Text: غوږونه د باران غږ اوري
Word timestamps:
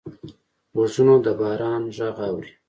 غوږونه 0.75 1.15
د 1.25 1.27
باران 1.39 1.83
غږ 1.95 2.17
اوري 2.27 2.51